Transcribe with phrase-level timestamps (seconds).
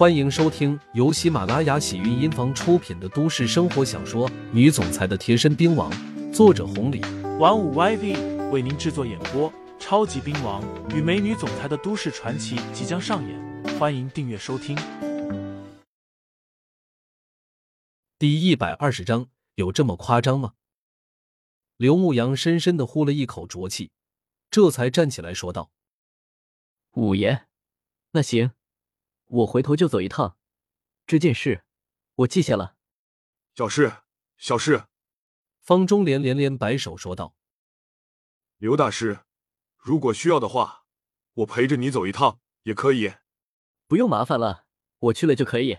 [0.00, 5.92] 欢迎收听由喜马拉雅喜韵音房出品的都市生活小说《女总裁的贴身兵王》，
[6.32, 7.02] 作者红礼，
[7.38, 9.52] 玩五 YV 为您制作演播。
[9.78, 10.64] 超级兵王
[10.96, 14.74] 与美女总裁的都市传奇即将上演，欢迎订阅收听。
[18.18, 20.54] 第一百二十章，有这么夸张吗？
[21.76, 23.90] 刘牧阳深深的呼了一口浊气，
[24.50, 25.70] 这才站起来说道
[26.96, 27.44] ：“五爷，
[28.12, 28.52] 那行。”
[29.30, 30.36] 我回头就走一趟，
[31.06, 31.64] 这件事
[32.16, 32.76] 我记下了。
[33.54, 33.98] 小事，
[34.36, 34.86] 小事。
[35.60, 37.36] 方中莲连连摆手说道
[38.58, 39.20] ：“刘大师，
[39.76, 40.84] 如果需要的话，
[41.34, 43.12] 我陪着你走一趟也可以。
[43.86, 44.66] 不用麻烦了，
[44.98, 45.78] 我去了就可以。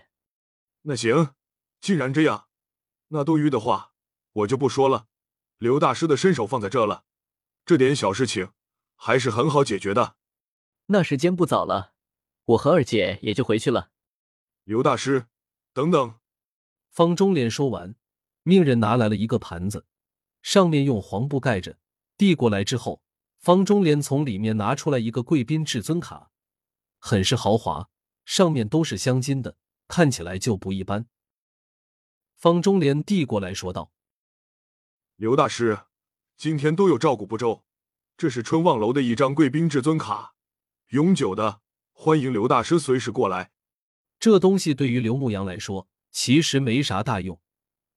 [0.82, 1.34] 那行，
[1.78, 2.48] 既然这样，
[3.08, 3.92] 那多余的话
[4.32, 5.08] 我就不说了。
[5.58, 7.04] 刘大师的身手放在这了，
[7.66, 8.52] 这点小事情
[8.96, 10.16] 还是很好解决的。
[10.86, 11.92] 那时间不早了。”
[12.44, 13.90] 我和二姐也就回去了。
[14.64, 15.26] 刘大师，
[15.72, 16.14] 等等。
[16.90, 17.94] 方中莲说完，
[18.42, 19.86] 命人拿来了一个盘子，
[20.42, 21.78] 上面用黄布盖着，
[22.16, 23.02] 递过来之后，
[23.38, 26.30] 方中莲从里面拿出来一个贵宾至尊卡，
[26.98, 27.88] 很是豪华，
[28.24, 29.56] 上面都是镶金的，
[29.88, 31.06] 看起来就不一般。
[32.36, 33.92] 方中莲递过来说道
[35.16, 35.86] ：“刘大师，
[36.36, 37.64] 今天都有照顾不周，
[38.16, 40.34] 这是春望楼的一张贵宾至尊卡，
[40.88, 41.61] 永久的。”
[42.04, 43.52] 欢迎刘大师随时过来。
[44.18, 47.40] 这东西对于刘牧阳来说其实没啥大用，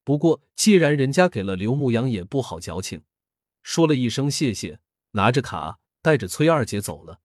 [0.03, 3.03] 不过既然人家给了刘牧阳，也不好矫情，
[3.64, 4.80] 说了一声谢谢，
[5.14, 7.20] 拿着卡带着崔二姐走了。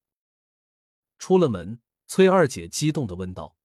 [1.18, 3.58] 出了门，崔二姐激动的问道：“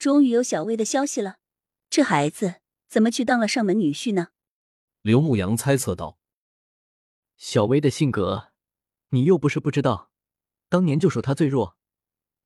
[0.00, 1.36] 终于有小薇的消息了，
[1.90, 4.28] 这孩子怎么去当了上门女婿呢？”
[5.02, 6.18] 刘牧阳猜测道
[7.36, 8.52] ：“小薇的性格，
[9.10, 10.10] 你又不是不知道，
[10.70, 11.76] 当年就属她最弱。”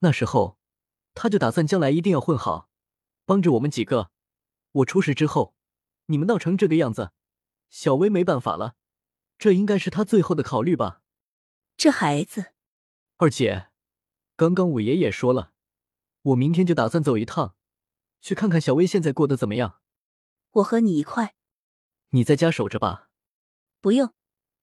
[0.05, 0.59] 那时候，
[1.15, 2.69] 他就打算将来一定要混好，
[3.25, 4.11] 帮着我们几个。
[4.73, 5.55] 我出事之后，
[6.07, 7.13] 你们闹成这个样子，
[7.71, 8.77] 小薇没办法了。
[9.39, 11.01] 这应该是他最后的考虑吧。
[11.79, 12.53] 这孩子，
[13.17, 13.69] 二姐，
[14.37, 15.53] 刚刚五爷也说了，
[16.21, 17.57] 我明天就打算走一趟，
[18.21, 19.81] 去看看小薇现在过得怎么样。
[20.51, 21.35] 我和你一块。
[22.11, 23.09] 你在家守着吧。
[23.81, 24.13] 不用，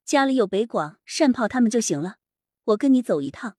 [0.05, 2.17] 家里有北广、善炮他们就行了。
[2.65, 3.57] 我跟你走一趟。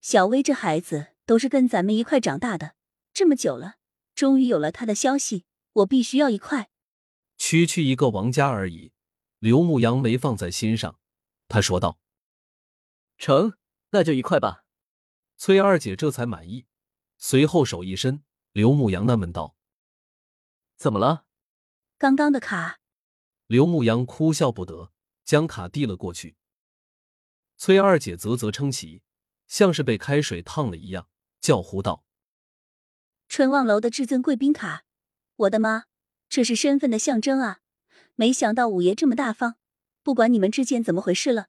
[0.00, 1.09] 小薇这孩子。
[1.26, 2.74] 都是跟咱们一块长大的，
[3.12, 3.76] 这么久了，
[4.14, 6.70] 终于有了他的消息，我必须要一块。
[7.36, 8.92] 区区一个王家而已，
[9.38, 10.98] 刘牧阳没放在心上，
[11.48, 11.98] 他说道
[13.18, 13.54] ：“成，
[13.90, 14.64] 那就一块吧。”
[15.36, 16.66] 崔二姐这才满意，
[17.16, 18.22] 随后手一伸，
[18.52, 19.56] 刘牧阳纳闷道
[20.76, 21.26] ：“怎么了？”
[21.98, 22.80] 刚刚的卡。
[23.46, 24.92] 刘牧阳哭笑不得，
[25.24, 26.36] 将卡递了过去。
[27.56, 29.02] 崔二姐啧啧称奇，
[29.46, 31.09] 像是被开水烫了一样。
[31.40, 32.04] 叫呼道
[33.28, 34.84] ：“春望楼的至尊贵宾卡，
[35.36, 35.84] 我的妈，
[36.28, 37.60] 这是身份的象征啊！
[38.14, 39.56] 没想到五爷这么大方，
[40.02, 41.48] 不管你们之间怎么回事了，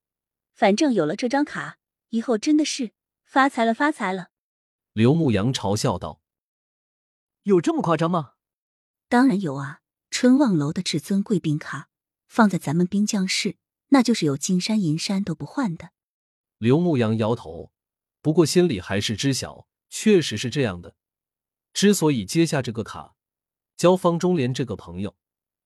[0.54, 1.78] 反正有了这张卡，
[2.10, 2.92] 以后真的是
[3.24, 4.30] 发财了，发财了。”
[4.94, 6.22] 刘牧阳嘲笑道
[7.44, 8.34] ：“有这么夸张吗
[9.10, 9.82] ？”“当然有啊！
[10.10, 11.90] 春望楼的至尊贵宾卡，
[12.28, 13.58] 放在咱们滨江市，
[13.90, 15.92] 那就是有金山银山都不换的。”
[16.60, 17.72] 刘牧阳摇头，
[18.22, 19.68] 不过心里还是知晓。
[19.92, 20.96] 确实是这样的。
[21.74, 23.16] 之所以接下这个卡，
[23.78, 25.16] 交方中莲这个朋友，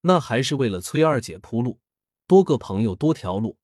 [0.02, 1.80] 那还是为了崔二姐铺路，
[2.26, 3.56] 多个朋友多条路。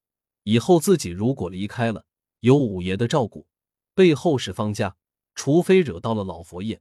[0.44, 2.04] 以后自己如果离开了，
[2.40, 3.46] 有五爷的照顾，
[3.94, 4.96] 背后是方家，
[5.34, 6.80] 除非惹到了老佛爷、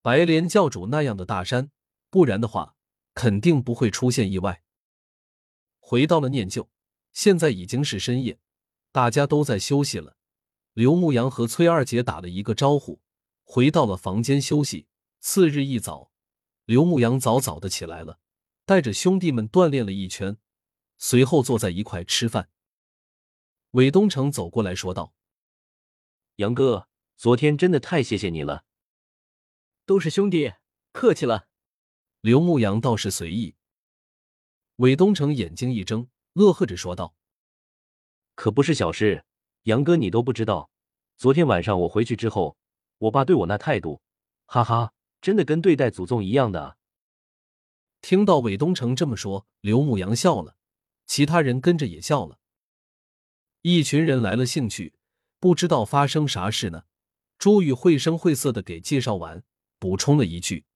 [0.00, 1.70] 白莲教主那样的大山，
[2.08, 2.74] 不然的话，
[3.12, 4.62] 肯定不会出现意外。
[5.78, 6.70] 回到了念旧，
[7.12, 8.38] 现在已经是深夜，
[8.92, 10.16] 大家都在休息了。
[10.74, 13.00] 刘牧阳和崔二姐打了一个招呼，
[13.44, 14.88] 回到了房间休息。
[15.20, 16.10] 次日一早，
[16.64, 18.18] 刘牧阳早早的起来了，
[18.66, 20.36] 带着兄弟们锻炼了一圈，
[20.98, 22.50] 随后坐在一块吃饭。
[23.70, 25.14] 韦东城走过来说道
[26.36, 28.64] ：“杨哥，昨天真的太谢谢你了。”
[29.86, 30.54] 都是兄弟，
[30.90, 31.48] 客气了。
[32.20, 33.54] 刘牧阳倒是随意。
[34.76, 37.14] 韦东城眼睛一睁，乐呵着说道
[38.34, 39.24] ：“可不是小事。”
[39.64, 40.70] 杨哥，你都不知道，
[41.16, 42.58] 昨天晚上我回去之后，
[42.98, 44.02] 我爸对我那态度，
[44.44, 46.62] 哈哈，真的跟对待祖宗一样的。
[46.62, 46.76] 啊
[48.02, 50.56] 听到韦东城这么说，刘牧阳笑了，
[51.06, 52.38] 其他人跟着也笑了。
[53.62, 54.98] 一群人来了兴趣，
[55.40, 56.84] 不知道发生啥事呢。
[57.38, 59.42] 朱宇绘声绘色的给介绍完，
[59.78, 60.66] 补充了一句：“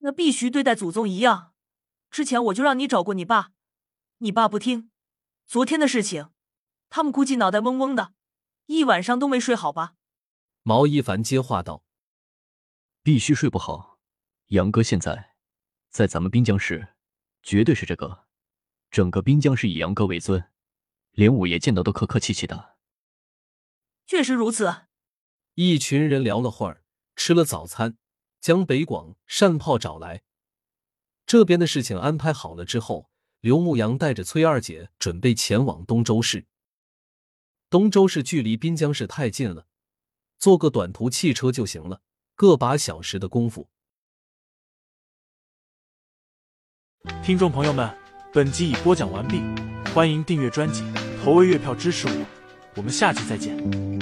[0.00, 1.52] 那必须对待祖宗一样。
[2.10, 3.52] 之前我就让你找过你爸，
[4.18, 4.90] 你爸不听。
[5.46, 6.30] 昨天的事情。”
[6.88, 8.14] 他们估计脑袋嗡嗡的，
[8.66, 9.94] 一晚上都没睡好吧？
[10.62, 11.84] 毛一凡接话道
[13.02, 13.98] ：“必须睡不好。
[14.48, 15.34] 杨哥现在
[15.90, 16.94] 在咱们滨江市，
[17.42, 18.24] 绝对是这个，
[18.90, 20.50] 整个滨江市以杨哥为尊，
[21.12, 22.76] 连五爷见到都客客气气的。
[24.06, 24.86] 确实如此。
[25.54, 26.84] 一群人聊了会儿，
[27.14, 27.96] 吃了早餐，
[28.40, 30.22] 将北广善炮找来。
[31.24, 33.10] 这边的事情安排好了之后，
[33.40, 36.46] 刘牧阳带着崔二姐准备前往东州市。
[37.68, 39.66] 东州市距离滨江市太近了，
[40.38, 42.00] 坐个短途汽车就行了，
[42.36, 43.68] 个把小时的功夫。
[47.24, 47.92] 听众朋友们，
[48.32, 49.40] 本集已播讲完毕，
[49.92, 50.84] 欢迎订阅专辑，
[51.24, 52.26] 投喂月票支持我，
[52.76, 53.95] 我们下集再见。